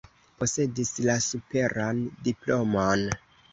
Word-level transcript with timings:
Posedis 0.37 0.91
la 1.09 1.17
superan 1.27 2.01
diplomon. 2.31 3.09